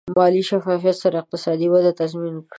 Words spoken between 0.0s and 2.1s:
مالي شفافیت سره اقتصادي وده